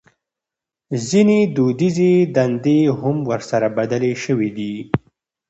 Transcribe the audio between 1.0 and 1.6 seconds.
ځينې